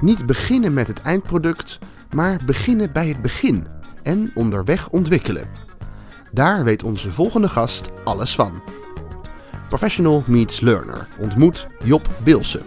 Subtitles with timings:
[0.00, 1.78] Niet beginnen met het eindproduct,
[2.10, 3.66] maar beginnen bij het begin
[4.02, 5.48] en onderweg ontwikkelen.
[6.32, 8.62] Daar weet onze volgende gast alles van.
[9.68, 12.62] Professional meets learner ontmoet Job Bilsen.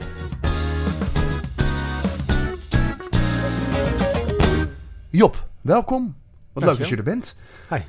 [5.09, 6.15] Job, welkom.
[6.53, 7.35] Wat leuk dat je er bent.
[7.69, 7.79] Hi.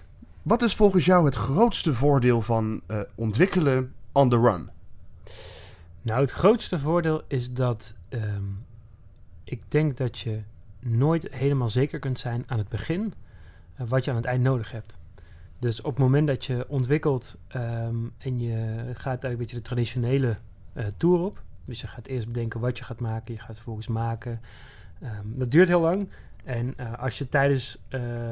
[0.42, 4.70] Wat is volgens jou het grootste voordeel van uh, ontwikkelen on the run?
[6.02, 8.64] Nou, het grootste voordeel is dat um,
[9.44, 10.42] ik denk dat je
[10.80, 13.14] nooit helemaal zeker kunt zijn aan het begin
[13.80, 14.98] uh, wat je aan het eind nodig hebt.
[15.58, 19.62] Dus op het moment dat je ontwikkelt um, en je gaat eigenlijk een beetje de
[19.62, 20.36] traditionele
[20.74, 21.42] uh, tour op.
[21.64, 24.40] Dus je gaat eerst bedenken wat je gaat maken, je gaat het volgens maken.
[25.02, 26.08] Um, dat duurt heel lang.
[26.44, 27.78] En uh, als je tijdens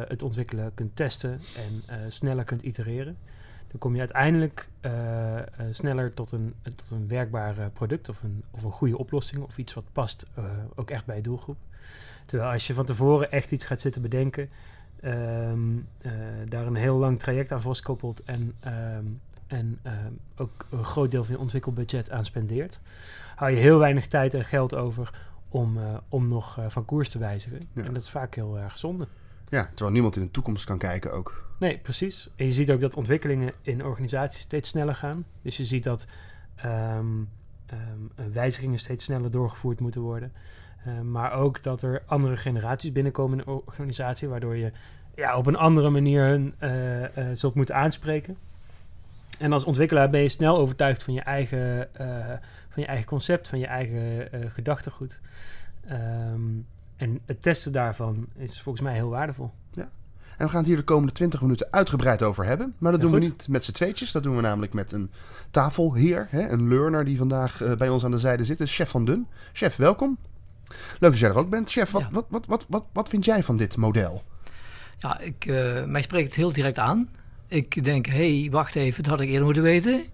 [0.09, 1.41] het ontwikkelen kunt testen
[1.89, 3.17] en sneller kunt itereren,
[3.69, 4.69] dan kom je uiteindelijk
[5.71, 9.75] sneller tot een, tot een werkbaar product of een, of een goede oplossing of iets
[9.75, 10.27] wat past
[10.75, 11.57] ook echt bij je doelgroep.
[12.25, 14.49] Terwijl als je van tevoren echt iets gaat zitten bedenken,
[15.05, 15.89] um,
[16.49, 19.81] daar een heel lang traject aan vastkoppelt en, um, en
[20.37, 22.81] ook een groot deel van je ontwikkelbudget aan spendeert,
[23.37, 25.79] hou je heel weinig tijd en geld over om,
[26.09, 27.69] om nog van koers te wijzigen.
[27.73, 27.85] Ja.
[27.85, 29.09] En dat is vaak heel erg zonde.
[29.49, 31.45] Ja, terwijl niemand in de toekomst kan kijken ook.
[31.59, 32.31] Nee, precies.
[32.37, 35.25] En je ziet ook dat ontwikkelingen in organisaties steeds sneller gaan.
[35.43, 36.07] Dus je ziet dat
[36.65, 37.29] um,
[37.73, 40.33] um, wijzigingen steeds sneller doorgevoerd moeten worden.
[40.87, 44.73] Uh, maar ook dat er andere generaties binnenkomen in een organisatie, waardoor je
[45.15, 46.55] ja, op een andere manier hun
[47.37, 48.37] zult moeten aanspreken.
[49.39, 52.27] En als ontwikkelaar ben je snel overtuigd van je eigen, uh,
[52.69, 55.19] van je eigen concept, van je eigen gedachtegoed.
[55.91, 56.67] Um,
[56.97, 59.51] en het testen daarvan is volgens mij heel waardevol.
[59.71, 59.91] Ja.
[60.37, 62.75] En we gaan het hier de komende 20 minuten uitgebreid over hebben.
[62.79, 63.29] Maar dat ja, doen goed.
[63.29, 64.13] we niet met z'n tweetjes.
[64.13, 65.11] Dat doen we namelijk met een
[65.51, 68.61] tafelheer, hè, een learner die vandaag uh, bij ons aan de zijde zit.
[68.61, 69.27] Is Chef van Dun.
[69.53, 70.19] Chef, welkom.
[70.99, 71.71] Leuk dat jij er ook bent.
[71.71, 72.09] Chef, wat, ja.
[72.11, 74.23] wat, wat, wat, wat, wat vind jij van dit model?
[74.99, 77.09] Ja, ik, uh, mij spreekt het heel direct aan.
[77.47, 80.05] Ik denk, hé, hey, wacht even, dat had ik eerder moeten weten.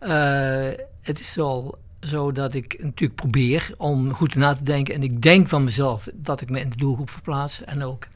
[0.00, 0.68] Uh,
[1.00, 4.94] het is wel zo dat ik natuurlijk probeer om goed na te denken.
[4.94, 7.64] En ik denk van mezelf dat ik me in de doelgroep verplaats.
[7.64, 8.06] En ook.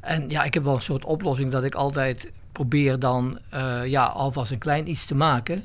[0.00, 4.04] En ja, ik heb wel een soort oplossing dat ik altijd probeer dan uh, ja,
[4.04, 5.64] alvast een klein iets te maken.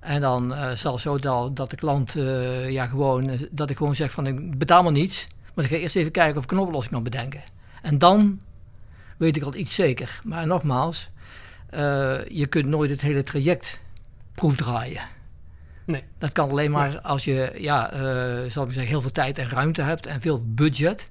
[0.00, 3.94] En dan uh, zelfs zo dat, dat de klant uh, ja, gewoon, dat ik gewoon
[3.94, 5.26] zeg van ik betaal maar niets.
[5.54, 7.42] Maar ik ga eerst even kijken of ik een oplossing kan bedenken.
[7.82, 8.40] En dan
[9.16, 10.20] weet ik al iets zeker.
[10.24, 11.10] Maar nogmaals,
[12.28, 13.78] je kunt nooit het hele traject
[14.34, 15.02] proefdraaien.
[15.92, 16.04] Nee.
[16.18, 19.48] Dat kan alleen maar als je, ja, uh, zal ik zeggen, heel veel tijd en
[19.48, 21.06] ruimte hebt en veel budget.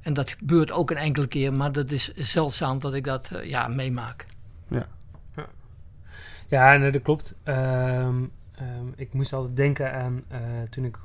[0.00, 3.44] En dat gebeurt ook een enkele keer, maar dat is zeldzaam dat ik dat uh,
[3.44, 4.26] ja, meemaak.
[4.68, 4.86] Ja,
[5.36, 5.46] ja.
[6.48, 7.34] ja nee, dat klopt.
[7.44, 10.24] Um, um, ik moest altijd denken aan
[10.70, 10.96] toen ik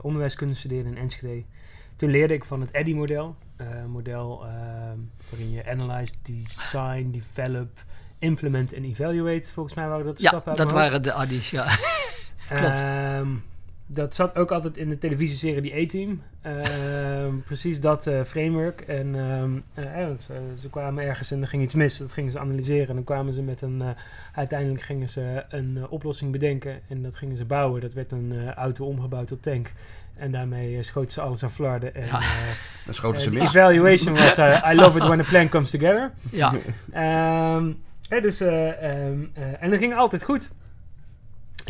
[0.00, 1.44] onderwijskunde studeerde in Enschede.
[1.96, 3.36] Toen leerde ik van het EDDI-model.
[3.86, 4.46] model
[5.30, 7.84] waarin je analyze, design, develop,
[8.18, 9.50] implement en evaluate.
[9.50, 11.64] Volgens mij waren dat de ja, stappen uit dat waren de addies, ja.
[12.52, 13.42] Um,
[13.86, 16.22] dat zat ook altijd in de televisieserie Die A-Team.
[17.26, 18.80] Um, precies dat uh, framework.
[18.80, 19.84] En um, uh,
[20.18, 21.98] ze, ze, kwamen ergens en er ging iets mis.
[21.98, 22.88] Dat gingen ze analyseren.
[22.88, 23.82] En dan kwamen ze met een...
[23.82, 23.88] Uh,
[24.32, 26.80] uiteindelijk gingen ze een oplossing bedenken.
[26.88, 27.80] En dat gingen ze bouwen.
[27.80, 29.72] Dat werd een auto omgebouwd tot tank.
[30.16, 31.94] En daarmee schoten ze alles aan flarden.
[31.94, 32.20] En, ja.
[32.86, 33.42] dan schoten ze mis.
[33.42, 34.38] evaluation was...
[34.72, 36.12] I love it when a plan comes together.
[36.30, 36.52] Ja.
[37.56, 40.50] Um, dus, uh, um, uh, en dat ging altijd goed.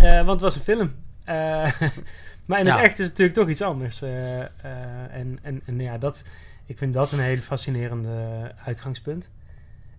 [0.02, 0.94] Uh, want het was een film.
[2.46, 2.82] maar in het ja.
[2.82, 4.02] echt is het natuurlijk toch iets anders.
[4.02, 6.24] en, en, en ja, dat,
[6.66, 9.30] ik vind dat een hele fascinerende uitgangspunt.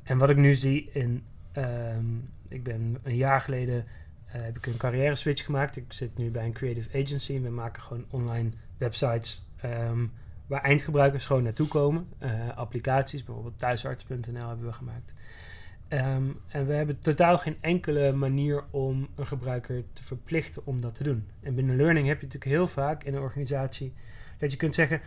[0.04, 1.24] En wat ik nu zie in...
[1.58, 3.86] Um, ik ben een jaar geleden...
[4.26, 5.76] heb ik een carrière switch gemaakt.
[5.76, 7.36] Ik zit nu bij een creative agency.
[7.36, 9.46] En we maken gewoon online websites...
[9.66, 10.12] Um,
[10.48, 12.08] waar eindgebruikers gewoon naartoe komen.
[12.56, 15.14] applicaties, bijvoorbeeld thuisarts.nl hebben we gemaakt.
[15.94, 20.94] Um, en we hebben totaal geen enkele manier om een gebruiker te verplichten om dat
[20.94, 21.28] te doen.
[21.42, 23.94] En binnen learning heb je natuurlijk heel vaak in een organisatie
[24.38, 25.02] dat je kunt zeggen: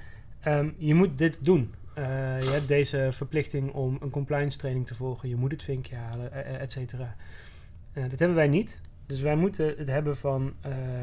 [0.46, 1.74] um, je moet dit doen.
[1.98, 2.04] Uh,
[2.40, 5.28] je hebt deze verplichting om een compliance training te volgen.
[5.28, 7.16] Je moet het vinkje halen, et cetera.
[7.92, 8.80] Dat hebben wij niet.
[9.06, 10.54] Dus wij moeten het hebben van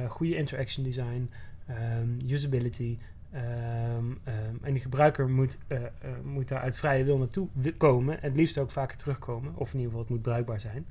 [0.08, 1.30] goede interaction design,
[1.70, 2.98] um, usability,
[3.38, 5.88] Um, um, en die gebruiker moet, uh, uh,
[6.24, 7.48] moet daar uit vrije wil naartoe
[7.78, 8.22] komen.
[8.22, 9.52] En het liefst ook vaker terugkomen.
[9.56, 10.86] Of in ieder geval, het moet bruikbaar zijn.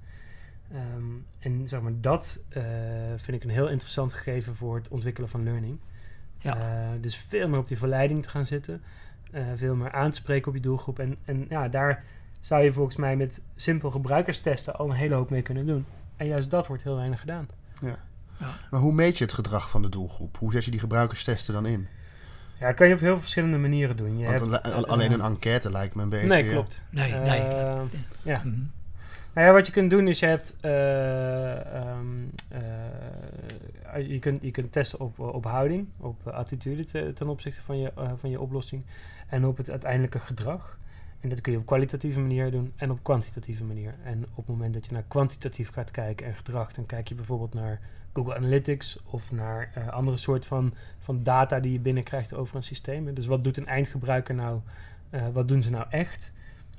[0.96, 2.62] Um, en zeg maar, dat uh,
[3.16, 5.78] vind ik een heel interessant gegeven voor het ontwikkelen van learning.
[6.38, 6.96] Ja.
[7.00, 8.82] dus veel meer op die verleiding te gaan zitten.
[9.54, 10.99] veel meer aanspreken op je doelgroep.
[10.99, 12.04] En, en ja, daar
[12.40, 15.87] zou je volgens mij met simpel gebruikerstesten al een hele hoop mee kunnen doen.
[16.16, 17.49] En juist dat wordt heel weinig gedaan.
[17.81, 17.99] Ja.
[18.38, 18.54] Ja.
[18.70, 20.37] Maar hoe meet je het gedrag van de doelgroep?
[20.37, 21.88] Hoe zet je die gebruikerstesten dan in?
[22.61, 24.19] Ja, kan je op heel verschillende manieren doen.
[24.19, 26.26] Je hebt, alleen een enquête lijkt me een beetje...
[26.26, 26.82] Nee, klopt.
[26.91, 27.41] Nee, nee.
[28.23, 28.41] ja.
[28.44, 28.61] Mhm.
[29.32, 30.55] Nou ja, wat je kunt doen is je hebt...
[30.64, 32.32] Um,
[33.99, 38.31] je, kunt, je kunt testen op, op houding, op attitude ten opzichte van je, van
[38.31, 38.85] je oplossing.
[39.29, 40.79] En op het uiteindelijke gedrag.
[41.26, 43.94] En dat kun je op kwalitatieve manier doen en op kwantitatieve manier.
[44.05, 47.14] En op het moment dat je naar kwantitatief gaat kijken en gedrag, dan kijk je
[47.14, 47.81] bijvoorbeeld naar
[48.12, 52.62] Google Analytics of naar uh, andere soort van, van data die je binnenkrijgt over een
[52.62, 53.14] systeem.
[53.14, 54.61] Dus wat doet een eindgebruiker nou?
[55.11, 56.32] Uh, wat doen ze nou echt?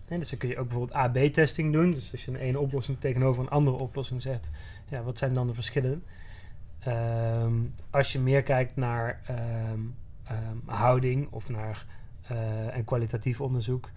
[0.07, 1.91] dus dan kun je ook bijvoorbeeld AB-testing doen.
[1.91, 4.49] Dus als je een ene oplossing tegenover een andere oplossing zet,
[4.89, 6.03] ja, wat zijn dan de verschillen?
[6.87, 9.95] Um, als je meer kijkt naar um,
[10.31, 11.85] um, houding of naar
[12.31, 13.89] uh, en kwalitatief onderzoek,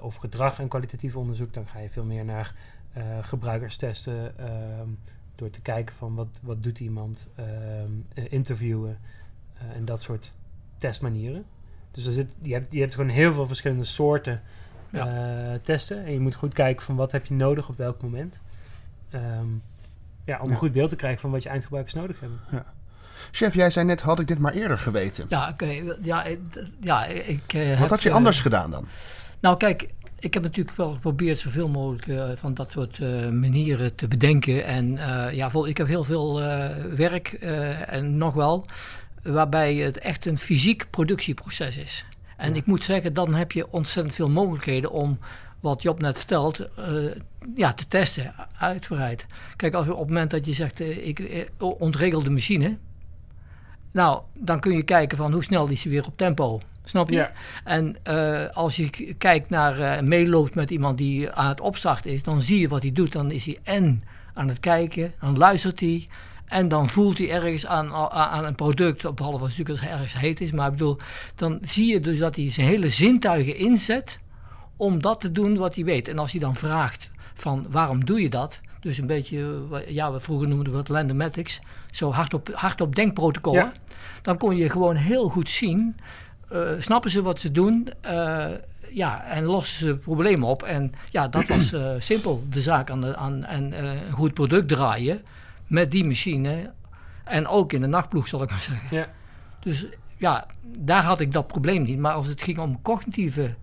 [0.00, 2.54] of gedrag en kwalitatief onderzoek, dan ga je veel meer naar
[2.96, 4.34] uh, gebruikerstesten
[5.34, 7.26] door te kijken van wat, wat doet iemand,
[8.14, 8.98] interviewen
[9.74, 10.32] en dat soort
[10.78, 11.44] testmanieren.
[11.90, 14.42] Dus er zit, je, hebt, je hebt gewoon heel veel verschillende soorten
[14.90, 15.52] ja.
[15.52, 16.04] uh, testen.
[16.04, 18.40] En je moet goed kijken van wat heb je nodig op welk moment.
[19.14, 19.62] Um,
[20.24, 22.38] ja, om een goed beeld te krijgen van wat je eindgebruikers nodig hebben.
[22.50, 22.64] Ja.
[23.30, 25.26] Chef, jij zei net, had ik dit maar eerder geweten?
[25.28, 25.96] Ja, oké.
[26.02, 26.26] Ja,
[26.80, 28.88] ja, ik Wat had je anders uh, gedaan dan?
[29.40, 29.88] Nou, kijk,
[30.18, 32.98] ik heb natuurlijk wel geprobeerd zoveel mogelijk uh, van dat soort
[33.32, 34.64] manieren te bedenken.
[34.64, 34.98] En
[35.34, 36.40] ja, vol, ik heb heel veel
[36.96, 37.32] werk
[37.86, 38.66] en nog wel,
[39.22, 42.04] waarbij het echt een fysiek productieproces is.
[42.36, 45.18] En ik moet zeggen, dan heb je ontzettend veel mogelijkheden om
[45.60, 47.12] wat Job net vertelt, uh,
[47.54, 49.26] ja, te testen, uitgebreid.
[49.56, 52.76] Kijk, als op het moment dat je zegt, uh, ik uh, ontregelde machine,
[53.92, 56.60] nou, dan kun je kijken van hoe snel is hij weer op tempo.
[56.88, 57.28] Snap je?
[57.64, 57.96] En
[58.52, 62.68] als je kijkt naar, meeloopt met iemand die aan het opstarten is, dan zie je
[62.68, 63.12] wat hij doet.
[63.12, 64.04] Dan is hij en
[64.34, 66.08] aan het kijken, dan luistert hij,
[66.46, 70.52] en dan voelt hij ergens aan, aan een product, behalve als het ergens heet is.
[70.52, 70.98] Maar ik bedoel,
[71.34, 74.20] dan zie je dus dat hij zijn hele zintuigen inzet
[74.76, 76.08] om dat te doen wat hij weet.
[76.08, 78.60] En als hij dan vraagt van waarom doe je dat?
[78.80, 81.60] Dus een beetje, ja, we vroeger noemden we het Landomatics,
[81.90, 83.64] zo hardop, hardop denkprotocollen.
[83.64, 83.72] Ja.
[84.22, 85.96] Dan kon je gewoon heel goed zien,
[86.52, 88.46] uh, snappen ze wat ze doen, uh,
[88.90, 90.62] ja, en lossen ze problemen op.
[90.62, 94.68] En ja, dat was uh, simpel, de zaak aan, de, aan en, een goed product
[94.68, 95.22] draaien
[95.66, 96.70] met die machine.
[97.24, 98.96] En ook in de nachtploeg, zal ik maar zeggen.
[98.96, 99.08] Ja.
[99.60, 100.46] Dus ja,
[100.78, 101.98] daar had ik dat probleem niet.
[101.98, 103.54] Maar als het ging om cognitieve,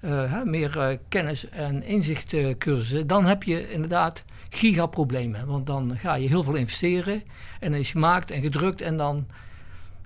[0.00, 5.46] uh, meer kennis- en inzichtcursussen, dan heb je inderdaad gigaproblemen.
[5.46, 7.22] Want dan ga je heel veel investeren
[7.60, 9.26] en dan is gemaakt en gedrukt en dan,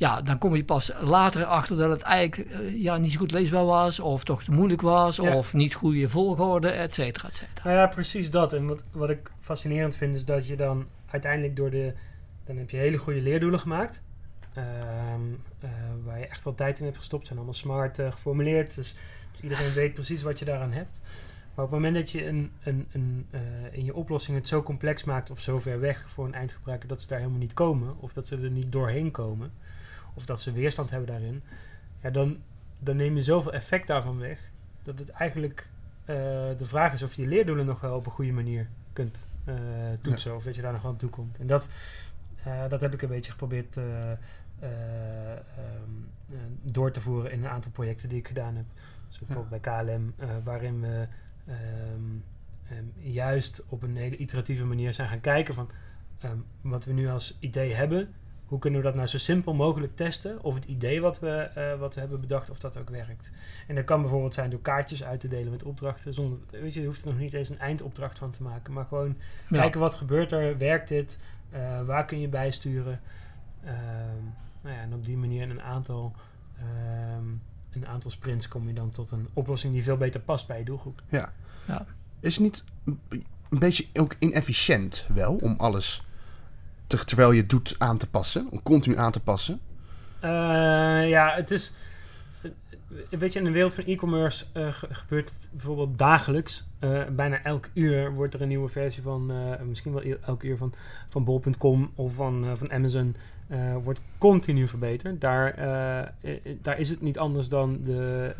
[0.00, 3.30] ja, dan kom je pas later achter dat het eigenlijk uh, ja, niet zo goed
[3.30, 5.36] leesbaar was, of toch te moeilijk was, ja.
[5.36, 7.62] of niet goede volgorde, et cetera, et cetera.
[7.64, 8.52] Nou ja, precies dat.
[8.52, 11.92] En wat, wat ik fascinerend vind is dat je dan uiteindelijk door de...
[12.44, 14.02] Dan heb je hele goede leerdoelen gemaakt.
[14.56, 15.70] Um, uh,
[16.04, 17.26] waar je echt wel tijd in hebt gestopt.
[17.26, 18.74] zijn allemaal smart uh, geformuleerd.
[18.74, 18.94] Dus,
[19.32, 21.00] dus, iedereen weet precies wat je daaraan hebt.
[21.54, 24.62] Maar op het moment dat je een, een, een, uh, in je oplossing het zo
[24.62, 27.94] complex maakt of zo ver weg voor een eindgebruiker dat ze daar helemaal niet komen,
[28.00, 29.52] of dat ze er niet doorheen komen,
[30.14, 31.42] of dat ze weerstand hebben daarin,
[32.02, 32.38] ja, dan,
[32.78, 34.50] dan neem je zoveel effect daarvan weg
[34.82, 35.68] dat het eigenlijk
[36.56, 39.54] de vraag is of je die leerdoelen nog wel op een goede manier kunt uh,
[40.00, 40.30] toetsen.
[40.30, 40.36] Ja.
[40.36, 41.38] Of dat je daar nog aan toe komt.
[41.38, 41.68] En dat,
[42.46, 44.18] uh, dat heb ik een beetje geprobeerd um,
[46.62, 48.64] door te voeren in een aantal projecten die ik gedaan heb.
[49.08, 49.82] Dus bijvoorbeeld ja.
[49.84, 50.14] bij KLM,
[50.44, 51.06] waarin we
[51.48, 52.24] um,
[52.72, 55.70] um, juist op een hele iteratieve manier zijn gaan kijken van
[56.60, 58.14] wat we nu als idee hebben
[58.50, 60.42] hoe kunnen we dat nou zo simpel mogelijk testen?
[60.42, 63.30] Of het idee wat we, uh, wat we hebben bedacht, of dat ook werkt.
[63.66, 66.14] En dat kan bijvoorbeeld zijn door kaartjes uit te delen met opdrachten.
[66.14, 68.72] Zonder, weet je, je hoeft er nog niet eens een eindopdracht van te maken.
[68.72, 69.16] Maar gewoon
[69.48, 69.58] ja.
[69.58, 71.18] kijken wat gebeurt er, werkt dit,
[71.52, 73.00] uh, waar kun je bijsturen.
[73.64, 73.70] Uh,
[74.60, 76.12] nou ja, en op die manier in een aantal,
[77.18, 80.58] um, een aantal sprints kom je dan tot een oplossing die veel beter past bij
[80.58, 81.02] je doelgroep.
[81.08, 81.32] Ja.
[81.66, 81.86] ja.
[82.20, 86.02] Is niet een beetje ook inefficiënt wel om alles
[86.98, 89.60] terwijl je doet aan te passen, om continu aan te passen?
[90.24, 91.72] Uh, ja, het is.
[93.10, 96.66] Weet je, in de wereld van e-commerce uh, gebeurt het bijvoorbeeld dagelijks.
[96.80, 99.32] Uh, bijna elk uur wordt er een nieuwe versie van,
[99.68, 100.72] misschien wel elk uur van,
[101.08, 103.16] van bol.com of van, van Amazon,
[103.82, 105.20] wordt continu verbeterd.
[105.20, 105.54] Daar,
[106.62, 108.34] daar is het niet anders dan, de,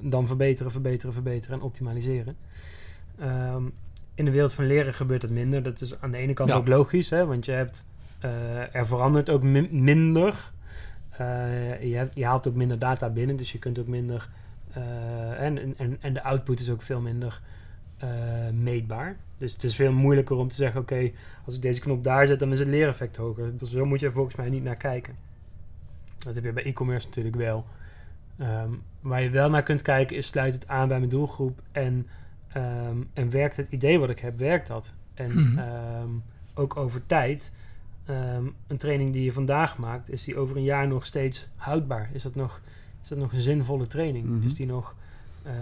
[0.00, 2.36] dan verbeteren, verbeteren, verbeteren en optimaliseren.
[3.20, 3.72] Um,
[4.22, 5.62] in de wereld van leren gebeurt het minder.
[5.62, 6.56] Dat is aan de ene kant ja.
[6.56, 7.86] ook logisch, hè, want je hebt,
[8.24, 10.50] uh, er verandert ook mi minder.
[11.20, 14.28] Uh, je, hebt, je, haalt ook minder data binnen, dus je kunt ook minder.
[14.76, 17.40] Uh, en, en, en de output is ook veel minder
[18.52, 19.16] meetbaar.
[19.38, 21.10] Dus het is veel moeilijker om te zeggen: oké,
[21.44, 23.56] als ik deze knop daar zet, dan is het leereffect hoger.
[23.56, 25.14] Dus zo moet je volgens mij niet naar kijken.
[26.18, 27.64] Dat heb je bij e-commerce natuurlijk wel.
[28.38, 32.06] Ehm, waar je wel naar kunt kijken is: sluit het aan bij mijn doelgroep en,
[32.52, 34.92] ehm, en werkt het idee wat ik heb, werkt dat?
[35.14, 35.58] En mhm.
[35.58, 36.10] ehm,
[36.54, 37.52] ook over tijd.
[38.66, 42.10] een training die je vandaag maakt, is die over een jaar nog steeds houdbaar?
[42.12, 42.60] Is dat nog,
[43.02, 44.26] is dat nog een zinvolle training?
[44.28, 44.44] Mhm.
[44.44, 44.94] Is die nog
[45.46, 45.52] uh,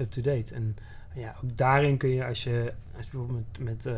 [0.00, 0.54] up-to-date?
[0.54, 0.76] En
[1.14, 3.94] ja, ook daarin kun je, als je, als je bijvoorbeeld met, met uh,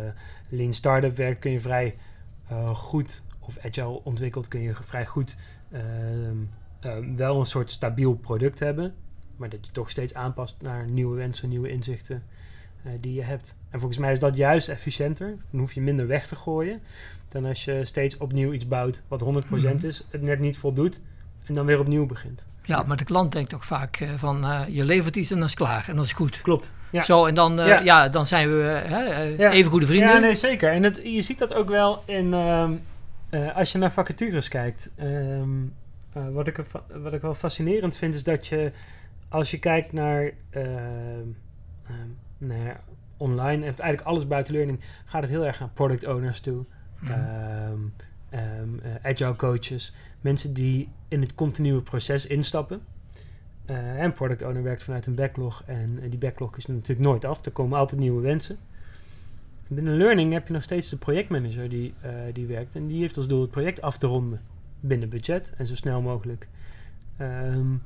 [0.49, 1.97] Lean Startup werkt, kun je vrij
[2.51, 5.37] uh, goed, of agile ontwikkeld, kun je vrij goed
[7.17, 8.95] wel een soort stabiel product hebben.
[9.39, 12.23] Maar dat je toch steeds aanpast naar nieuwe wensen, nieuwe inzichten
[13.01, 13.55] die je hebt.
[13.71, 15.37] En volgens mij is dat juist efficiënter.
[15.51, 16.81] Dan hoef je minder weg te gooien.
[17.29, 19.87] Dan als je steeds opnieuw iets bouwt wat 100% mhm.
[19.87, 21.01] is, het net niet voldoet
[21.47, 22.47] en dan weer opnieuw begint.
[22.63, 25.89] Ja, maar de klant denkt toch vaak van je levert iets en dat is klaar
[25.89, 26.41] en dat is goed.
[26.41, 26.73] Klopt.
[26.91, 27.03] Ja.
[27.03, 28.09] Zo, en dan, uh, ja.
[28.09, 30.09] dan zijn we even goede vrienden.
[30.09, 30.73] Ja, nee, zeker.
[30.73, 32.33] En het, je ziet dat ook wel in,
[33.31, 34.91] uh, als je naar vacatures kijkt.
[35.03, 35.75] Um,
[36.13, 36.57] wat, ik,
[37.03, 38.73] wat ik wel fascinerend vind, is dat je,
[39.29, 40.33] als je kijkt naar,
[42.39, 42.81] naar
[43.17, 46.65] online, en eigenlijk alles buiten learning, gaat het heel erg naar product owners toe.
[48.31, 52.81] Um, agile coaches, mensen die in het continue proces instappen.
[53.71, 55.63] Uh, en product owner werkt vanuit een backlog.
[55.67, 57.45] En die backlog is natuurlijk nooit af.
[57.45, 58.59] Er komen altijd nieuwe wensen.
[59.67, 62.75] Binnen learning heb je nog steeds de projectmanager die, uh, die werkt.
[62.75, 64.41] En die heeft als doel het project af te ronden.
[64.81, 66.49] Binnen budget en zo snel mogelijk.
[67.21, 67.83] Um,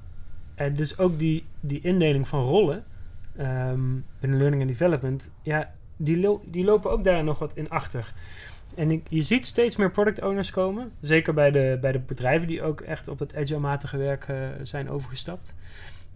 [0.55, 2.85] en dus ook die, die indeling van rollen
[3.41, 5.31] um, binnen learning en development.
[5.43, 8.13] Ja, die, lo die lopen ook daar nog wat in achter.
[8.75, 10.93] En ik, je ziet steeds meer product owners komen.
[11.01, 14.91] Zeker bij de, bij de bedrijven die ook echt op dat agile-matige werk uh, zijn
[14.91, 15.55] overgestapt.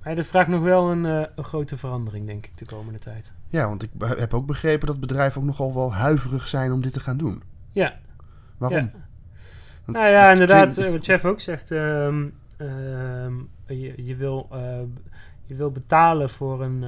[0.02, 3.32] Maar dat vraagt nog wel een, uh, een, grote verandering, denk ik, de komende tijd.
[3.48, 6.92] Ja, want ik heb ook begrepen dat bedrijven ook nogal wel huiverig zijn om dit
[6.92, 7.42] te gaan doen.
[7.72, 7.98] Ja.
[8.58, 8.78] Waarom?
[8.78, 9.92] Ja.
[9.92, 11.70] Nou ja, inderdaad, wat Chef ook zegt.
[11.70, 12.34] Um,
[13.66, 14.48] je, je, wil,
[15.46, 16.84] je wil betalen voor een,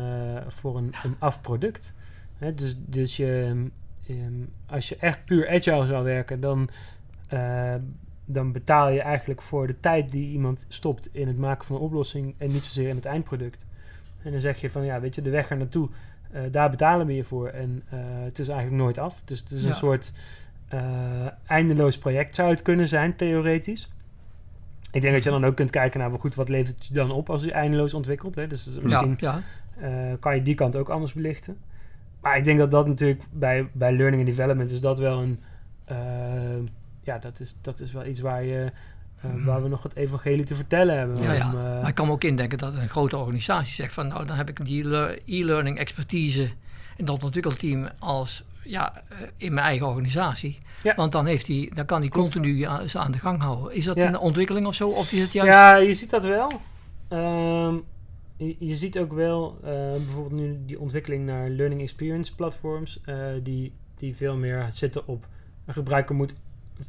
[0.48, 1.94] voor een, een afproduct.
[2.38, 3.66] Hè, dus, dus je
[4.08, 6.68] Ehm, als je echt puur agile zou werken, dan,
[7.32, 7.74] uh,
[8.24, 11.82] dan betaal je eigenlijk voor de tijd die iemand stopt in het maken van een
[11.82, 13.66] oplossing en niet zozeer in het eindproduct.
[14.22, 15.88] En dan zeg je van ja, weet je, de weg er naartoe,
[16.34, 17.48] uh, daar betalen we je voor.
[17.48, 19.22] En uh, het is eigenlijk nooit af.
[19.24, 20.12] Dus het is een soort
[21.46, 23.90] eindeloos project zou het kunnen zijn, theoretisch.
[24.92, 27.30] Ik denk dat je dan ook kunt kijken naar, goed, wat levert je dan op
[27.30, 28.34] als je eindeloos ontwikkelt.
[28.34, 28.46] Hè?
[28.46, 29.42] Dus misschien ja,
[29.80, 30.16] ja.
[30.16, 31.56] kan je die kant ook anders belichten.
[32.20, 35.40] Maar ik denk dat dat natuurlijk bij, bij learning and development is dat wel een...
[35.90, 36.68] Uh,
[37.02, 38.72] ja, dat is, dat is wel iets waar je...
[39.24, 39.44] Uh, mm.
[39.44, 41.22] waar we nog het evangelie te vertellen hebben.
[41.22, 41.52] Ja, ja.
[41.52, 44.08] Maar ik kan me ook indenken dat een grote organisatie zegt van...
[44.08, 44.84] nou, dan heb ik die
[45.24, 46.50] e-learning expertise...
[46.96, 49.02] in dat ontwikkelteam als ja,
[49.36, 50.58] in mijn eigen organisatie.
[50.82, 50.94] Ja.
[50.94, 53.74] Want dan, heeft hij, dan kan hij continu aan, aan de gang houden.
[53.74, 54.06] Is dat ja.
[54.06, 54.88] een ontwikkeling of zo?
[54.88, 55.52] Of is het juist...
[55.52, 56.50] Ja, je ziet dat wel.
[57.12, 57.84] Um,
[58.36, 63.72] je, ziet ook wel uh, bijvoorbeeld nu die ontwikkeling naar learning experience platforms, uh, die,
[63.94, 65.26] die veel meer zitten op
[65.64, 66.34] een gebruiker moet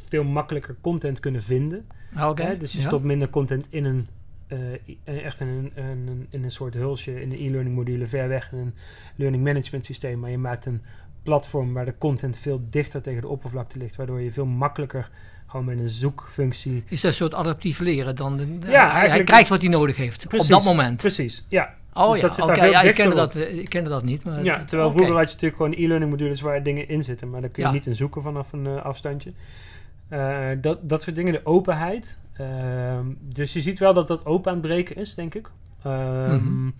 [0.07, 1.87] veel makkelijker content kunnen vinden.
[2.13, 4.07] Ah, dus je stopt minder content in een
[4.47, 8.51] uh, echt in een, een, in een soort hulsje in de e-learning module ver weg
[8.51, 8.73] in een
[9.15, 10.81] learning management systeem, maar je maakt een
[11.23, 15.09] platform waar de content veel dichter tegen de oppervlakte ligt, waardoor je veel makkelijker
[15.47, 16.83] gewoon met een zoekfunctie.
[16.87, 18.61] Is dat een soort adaptief leren dan?
[18.65, 20.97] ja, hij, hij, krijgt wat hij nodig heeft op dat moment.
[20.97, 21.77] Precies, ja.
[21.93, 24.23] Oh dus ja, ja, ik, kende dat, ik kende dat niet.
[24.23, 27.41] Maar ja, terwijl vroeger had je natuurlijk gewoon e-learning modules waar dingen in zitten, maar
[27.41, 29.31] dan kun je niet in zoeken vanaf een uh, afstandje.
[30.09, 32.17] Uh, dat, dat soort dingen, de openheid.
[32.41, 32.47] Uh,
[33.19, 35.49] dus je ziet wel dat dat open aan het breken is, denk ik.
[35.85, 36.73] Um, mm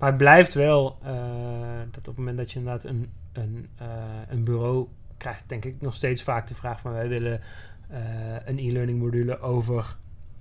[0.00, 1.10] Maar het blijft wel uh,
[1.90, 3.68] dat op het moment dat je inderdaad een, een,
[4.28, 7.40] een bureau krijgt, denk ik nog steeds vaak de vraag van wij willen
[7.90, 7.98] uh,
[8.44, 9.96] een e-learning module over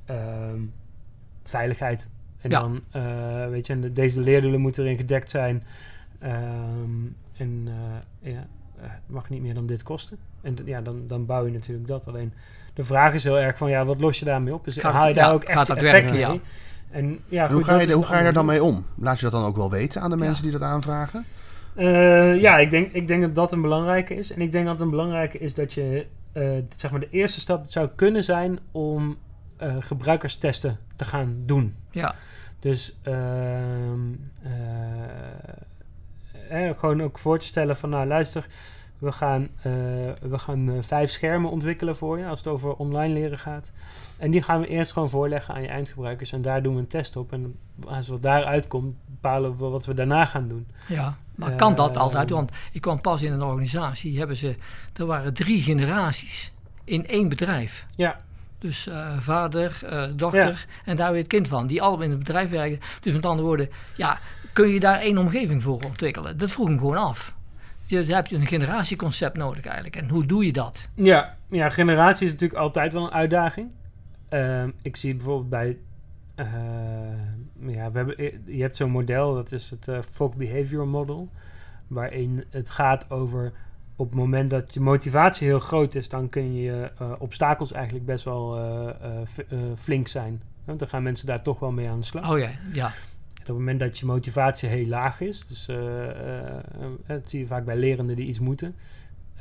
[0.06, 0.62] ehm,
[1.44, 2.10] veiligheid.
[2.42, 2.82] En dan,
[3.50, 5.64] weet je, en deze leerdoelen moeten erin gedekt zijn.
[6.24, 7.68] Um, en
[8.20, 8.48] ja,
[9.06, 10.18] mag niet meer dan dit kosten.
[10.42, 12.08] En ja, dan, dan bouw je natuurlijk dat.
[12.08, 12.34] Alleen
[12.74, 14.66] de vraag is heel erg van, ja, wat los je daarmee op?
[14.66, 16.20] Dus gaat, haal je daar ook echt effect werken, mee?
[16.20, 16.40] Ja.
[16.92, 18.86] En, ja, hoe ga je, hoe ga je er dan mee om?
[18.96, 21.26] Laat je dat dan ook wel weten aan de mensen die dat aanvragen?
[21.76, 24.32] Uh, ja, ik denk, ik denk dat dat een belangrijke is.
[24.32, 27.66] En ik denk dat een belangrijke is dat je, uh, zeg maar, de eerste stap
[27.68, 29.18] zou kunnen zijn om
[29.64, 31.76] uh, gebruikerstesten te gaan doen.
[31.92, 32.16] Ja.
[32.60, 34.14] Dus ehm,
[36.78, 38.46] gewoon ook voor te stellen van, nou luister,
[39.00, 39.64] we gaan, uh,
[40.22, 43.72] we gaan vijf schermen ontwikkelen voor je als het over online leren gaat.
[44.18, 46.32] En die gaan we eerst gewoon voorleggen aan je eindgebruikers.
[46.32, 47.32] En daar doen we een test op.
[47.32, 50.68] En als wat daaruit komt, bepalen we wat we daarna gaan doen.
[50.88, 52.30] Ja, maar kan dat altijd?
[52.30, 54.56] Want ik kwam pas in een organisatie, hebben ze,
[54.94, 56.52] er waren drie generaties
[56.84, 57.86] in één bedrijf.
[57.96, 58.16] Ja.
[58.58, 59.80] Dus uh, vader,
[60.16, 62.80] dochter en daar weer het kind van, die allemaal in het bedrijf werken.
[63.02, 64.18] Dus met andere woorden, ja,
[64.54, 66.38] kun je daar één omgeving voor ontwikkelen?
[66.38, 67.38] Dat vroeg hem gewoon af.
[67.90, 69.96] Je, dan heb je een generatieconcept nodig eigenlijk.
[69.96, 70.90] En hoe doe je dat?
[70.94, 73.70] Ja, ja generatie is natuurlijk altijd wel een uitdaging.
[74.30, 75.78] Uh, ik zie bijvoorbeeld bij.
[76.36, 76.46] Uh,
[77.76, 81.30] ja, we hebben, je hebt zo'n model, dat is het uh, Folk Behavior Model.
[81.88, 83.52] Waarin het gaat over
[83.96, 88.26] op het moment dat je motivatie heel groot is, dan kun je obstakels eigenlijk best
[88.26, 88.60] wel
[89.78, 90.42] flink zijn.
[90.66, 92.32] Want dan gaan mensen daar toch wel mee aan de slag.
[92.32, 92.92] Oh ja, ja.
[93.50, 95.66] Op het moment dat je motivatie heel laag is, dus
[97.08, 98.76] dat zie je vaak bij lerenden die iets moeten,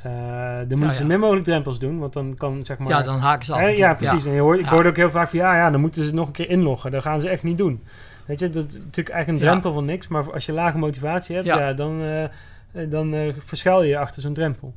[0.05, 2.89] uh, dan moeten ze min mogelijk drempels doen, want dan kan zeg maar...
[2.89, 3.75] Ja, dan haken ze af.
[3.75, 4.25] ja, precies.
[4.25, 6.27] En je hoort, ik hoorde ook heel vaak van, ja, ja, dan moeten ze nog
[6.27, 6.91] een keer inloggen.
[6.91, 7.83] Dat gaan ze echt niet doen.
[8.25, 10.07] Weet je, dat is natuurlijk eigenlijk een drempel van niks.
[10.07, 11.73] Maar als je lage motivatie hebt, ja.
[11.73, 12.23] dan, uh,
[12.89, 14.73] dan uh, verschuil je achter zo'n drempel.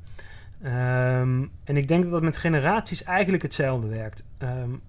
[0.64, 4.24] Um, en ik denk dat dat met generaties eigenlijk hetzelfde werkt.
[4.38, 4.80] Um,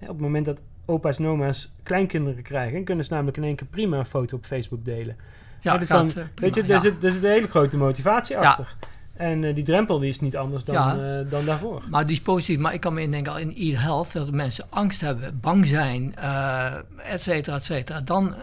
[0.00, 3.66] op het moment dat opa's en oma's kleinkinderen krijgen, kunnen ze namelijk in één keer
[3.66, 5.16] prima een foto op Facebook delen.
[5.60, 8.76] Ja, dus dan, weet je, daar, zit, daar zit een hele grote motivatie achter.
[9.12, 11.82] En uh, die drempel die is niet anders dan, ja, uh, dan daarvoor.
[11.90, 12.58] Maar die is positief.
[12.58, 16.74] Maar ik kan me indenken al in e-health dat mensen angst hebben, bang zijn, uh,
[17.12, 18.00] et cetera, et cetera.
[18.00, 18.34] Dan,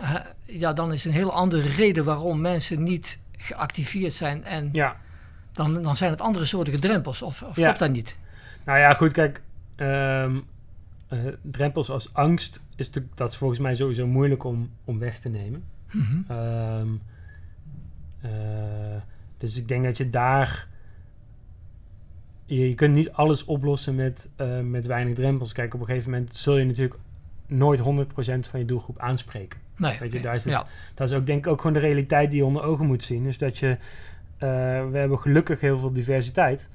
[0.46, 4.44] ja, dan is een heel andere reden waarom mensen niet geactiveerd zijn.
[4.44, 4.96] En ja.
[5.52, 7.22] dan, dan zijn het andere soorten drempels.
[7.22, 7.64] Of, of ja.
[7.64, 8.18] klopt dat niet?
[8.66, 9.42] Nou ja, goed, kijk.
[9.78, 10.44] Um,
[11.42, 15.30] drempels als angst is natuurlijk, dat is volgens mij sowieso moeilijk om, om weg te
[15.30, 15.64] nemen.
[15.92, 16.38] Mm -hmm.
[16.38, 17.02] um,
[19.38, 20.68] dus ik denk dat je daar.
[22.46, 25.52] Je, je kunt niet alles oplossen met, uh, met weinig drempels.
[25.52, 27.00] Kijk, op een gegeven moment zul je natuurlijk
[27.48, 27.84] nooit 100%
[28.40, 29.60] van je doelgroep aanspreken.
[29.78, 30.68] Nee, Weet je, daar is het, ja.
[30.94, 33.24] dat is ook denk ik ook gewoon de realiteit die je onder ogen moet zien.
[33.24, 33.78] Dus dat je.
[34.38, 36.70] We hebben gelukkig heel veel diversiteit.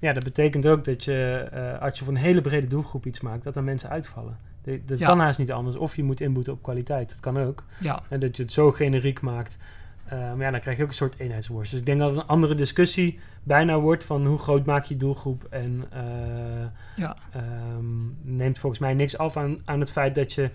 [0.00, 3.20] Ja, dat betekent ook dat je, uh, als je voor een hele brede doelgroep iets
[3.20, 4.36] maakt, dat er mensen uitvallen.
[4.62, 5.06] Dat, dat ja.
[5.06, 5.76] kan haast niet anders.
[5.76, 7.08] Of je moet inboeten op kwaliteit.
[7.08, 7.64] Dat kan ook.
[7.80, 8.02] Ja.
[8.08, 9.58] En dat je het zo generiek maakt
[10.12, 11.70] uh, maar ja, dan krijg je ook een soort eenheidsworst.
[11.70, 14.96] Dus ik denk dat het een andere discussie bijna wordt van hoe groot maak je
[14.96, 15.46] doelgroep.
[15.50, 17.16] En uh, ja.
[17.76, 20.50] um, neemt volgens mij niks af aan, aan het feit dat je,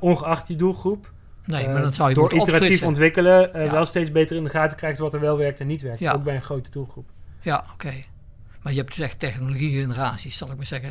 [0.00, 1.12] ongeacht die doelgroep,
[1.44, 3.70] nee, maar dat zou je door iteratief ontwikkelen, ja.
[3.70, 6.00] wel steeds beter in de gaten krijgt wat er wel werkt en niet werkt.
[6.00, 6.12] Ja.
[6.12, 7.10] Ook bij een grote doelgroep.
[7.40, 7.72] Ja, oké.
[7.72, 8.04] Okay.
[8.62, 10.90] Maar je hebt dus echt technologie-generaties, zal ik maar zeggen.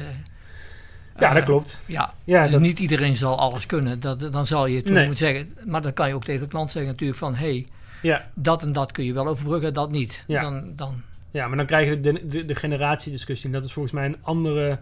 [1.20, 1.80] Ja, dat klopt.
[1.86, 2.62] Ja, ja dus dat...
[2.62, 4.00] niet iedereen zal alles kunnen.
[4.00, 5.06] Dat, dan zal je toen nee.
[5.06, 5.54] moeten zeggen.
[5.66, 7.36] Maar dan kan je ook tegen de klant zeggen natuurlijk van...
[7.36, 7.68] hé, hey,
[8.02, 8.30] ja.
[8.34, 10.24] dat en dat kun je wel overbruggen, dat niet.
[10.28, 11.02] Ja, dan, dan...
[11.32, 13.46] ja maar dan krijg je de, de, de generatiediscussie.
[13.46, 14.80] En dat is volgens mij een andere,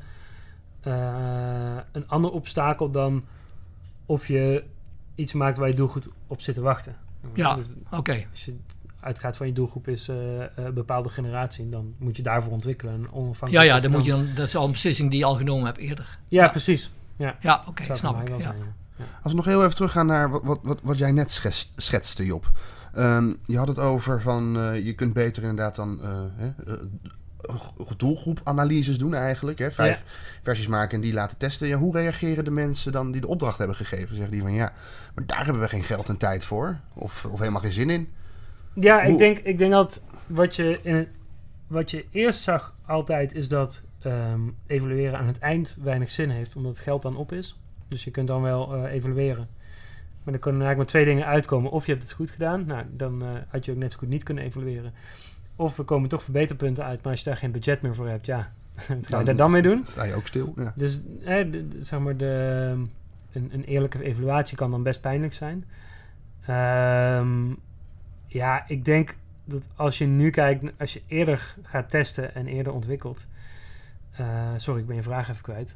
[0.88, 3.26] uh, een ander obstakel dan
[4.06, 4.63] of je
[5.15, 6.95] iets maakt waar je doelgoed op zit te wachten.
[7.34, 7.95] Ja, dus, oké.
[7.95, 8.28] Okay.
[8.32, 8.56] Als je
[9.06, 10.15] uitgaat van je doelgroep is uh,
[10.56, 11.70] een bepaalde generatie.
[11.70, 13.08] Dan moet je daarvoor ontwikkelen.
[13.48, 15.65] Ja, ja dan moet je dan, dat is al een beslissing die je al genomen
[15.65, 16.18] hebt eerder.
[16.28, 16.50] Ja, ja.
[16.50, 16.94] precies.
[17.15, 18.28] Ja, ja oké, okay, snap ik.
[18.28, 18.39] Ja.
[18.39, 18.58] Zijn,
[18.98, 19.06] ja.
[19.22, 22.26] Als we nog heel even teruggaan naar wat, wat, wat, wat jij net schets, schetste,
[22.26, 22.52] Job.
[22.98, 26.74] Um, je had het over van uh, je kunt beter inderdaad dan uh,
[27.98, 29.60] doelgroepanalyses doen eigenlijk.
[29.60, 29.72] Hè?
[29.72, 30.04] Vijf
[30.44, 31.68] versies maken en die laten testen.
[31.68, 34.15] Ja, hoe reageren de mensen dan die de opdracht hebben gegeven?
[34.15, 34.74] Zeggen die van ja,
[35.15, 36.80] maar daar hebben we geen geld en tijd voor.
[36.94, 38.10] Of, of helemaal geen zin in.
[38.80, 41.10] Ja, ik denk, ik denk dat wat je, in het,
[41.68, 46.56] wat je eerst zag altijd is dat um, evalueren aan het eind weinig zin heeft,
[46.56, 47.60] omdat het geld dan op is.
[47.88, 49.48] Dus je kunt dan wel uh, evalueren.
[50.24, 51.72] Maar er kunnen eigenlijk maar twee dingen uitkomen.
[51.72, 54.08] Of je hebt het goed gedaan, nou, dan uh, had je ook net zo goed
[54.08, 54.94] niet kunnen evalueren.
[55.56, 58.26] Of er komen toch verbeterpunten uit, maar als je daar geen budget meer voor hebt,
[58.26, 58.52] ja,
[58.88, 59.84] wat ga je daar dan mee doen?
[59.86, 60.54] Sta je ook stil.
[60.56, 60.74] Ja.
[60.76, 62.74] Dus eh, de, de, zeg maar, de,
[63.32, 65.66] een, een, eerlijke evaluatie kan dan best pijnlijk zijn.
[67.20, 67.58] Um,
[68.28, 72.74] ja, ik denk dat als je nu kijkt, als je eerder gaat testen en eerder
[72.74, 73.28] ontwikkelt.
[74.20, 75.76] Uh, sorry, ik ben je vraag even kwijt.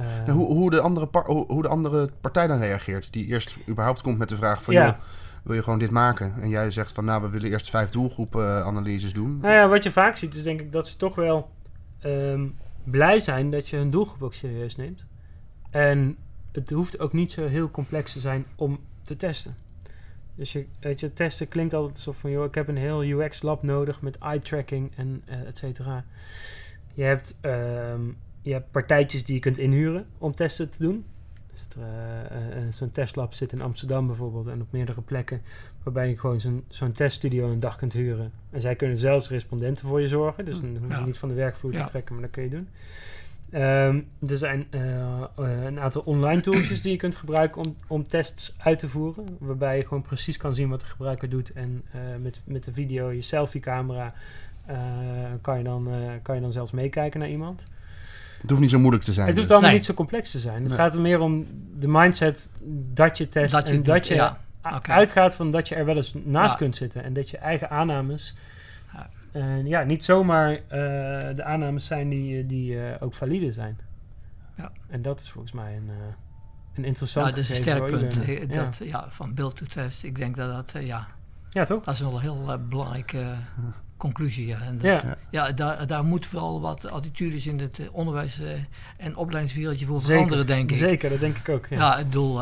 [0.00, 4.02] Uh, nou, hoe, hoe, de andere hoe de andere partij dan reageert, die eerst überhaupt
[4.02, 4.74] komt met de vraag van...
[4.74, 4.86] Ja.
[4.86, 4.96] Joh,
[5.42, 6.34] wil je gewoon dit maken?
[6.40, 9.38] En jij zegt van, nou, we willen eerst vijf doelgroepen-analyses doen.
[9.38, 11.50] Nou ja, wat je vaak ziet is denk ik dat ze toch wel
[12.04, 15.04] um, blij zijn dat je hun doelgroep ook serieus neemt.
[15.70, 16.16] En
[16.52, 19.56] het hoeft ook niet zo heel complex te zijn om te testen.
[20.38, 23.62] Dus je, weet je, testen klinkt altijd alsof van, joh, ik heb een heel UX-lab
[23.62, 26.04] nodig met eye-tracking en uh, et cetera.
[26.94, 31.04] Je hebt, um, je hebt partijtjes die je kunt inhuren om testen te doen.
[32.70, 35.42] zo'n testlab zit in Amsterdam bijvoorbeeld en op meerdere plekken,
[35.82, 38.32] waarbij je gewoon zo'n zo'n teststudio een dag kunt huren.
[38.50, 41.34] En zij kunnen zelfs respondenten voor je zorgen, dus dan hoef je niet van de
[41.34, 42.68] werkvloer te trekken, maar dat kun je doen.
[43.54, 48.54] Um, er zijn uh, een aantal online tooltjes die je kunt gebruiken om, om tests
[48.58, 49.36] uit te voeren.
[49.38, 51.52] Waarbij je gewoon precies kan zien wat de gebruiker doet.
[51.52, 54.12] En uh, met, met de video, je selfie-camera,
[55.40, 55.88] kan, je dan,
[56.22, 57.62] kan je dan zelfs meekijken naar iemand.
[58.40, 59.26] Het hoeft niet zo moeilijk te zijn.
[59.26, 59.56] Het hoeft dus.
[59.56, 60.62] allemaal niet zo complex te zijn.
[60.62, 61.46] Het gaat er meer om
[61.78, 62.50] de mindset
[62.92, 64.38] dat je test dat en dat je ja.
[64.82, 67.04] uitgaat van dat je er wel eens naast kunt zitten.
[67.04, 68.34] En dat je eigen aannames
[69.32, 70.58] en ja, niet zomaar uh,
[71.34, 73.78] de aannames zijn die, die uh, ook valide zijn.
[74.56, 74.72] Ja.
[74.88, 75.94] En dat is volgens mij een, uh,
[76.74, 78.14] een interessant Ja, dat is een sterk punt.
[78.54, 78.84] Dat, ja.
[78.84, 79.06] ja.
[79.08, 80.04] van build to test.
[80.04, 81.06] Ik denk dat dat, ja...
[81.50, 81.84] Ja, toch?
[81.84, 83.24] Dat is wel een heel belangrijke
[83.96, 84.46] conclusie.
[84.46, 84.60] Ja.
[84.60, 85.16] En dat, ja.
[85.30, 88.40] ja, daar, daar moet wel wat attitudes in het onderwijs-
[88.96, 90.76] en opleidingswereldje voor veranderen, denk ik.
[90.76, 91.66] Zeker, dat denk ik ook.
[91.66, 92.40] Ja, ja ik bedoel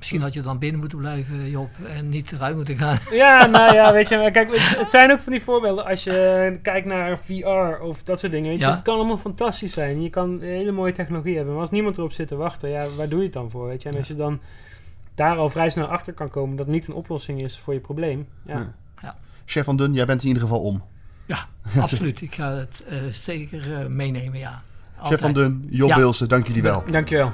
[0.00, 2.98] Misschien had je dan binnen moeten blijven, Job, en niet eruit moeten gaan.
[3.22, 5.86] Ja, nou ja, weet je, kijk, het, zijn ook van die voorbeelden.
[5.86, 9.72] Als je kijkt naar VR of dat soort dingen, weet je, het kan allemaal fantastisch
[9.72, 10.02] zijn.
[10.02, 13.08] Je kan hele mooie technologie hebben, maar als niemand erop zit te wachten, ja, waar
[13.08, 13.88] doe je het dan voor, weet je?
[13.88, 14.40] En als je dan
[15.14, 17.80] daar al vrij snel achter kan komen dat het niet een oplossing is voor je
[17.80, 18.74] probleem, ja.
[19.02, 19.16] ja.
[19.44, 20.82] Chef van Dun, jij bent in ieder geval om.
[21.26, 21.46] Ja,
[21.80, 22.20] absoluut.
[22.20, 24.62] Ik ga het uh, zeker uh, meenemen, ja.
[24.96, 25.12] Altijd.
[25.12, 25.96] Chef van Dun, Job ja.
[25.96, 26.84] Bilsen, dank jullie wel.
[26.90, 27.32] Dank je wel.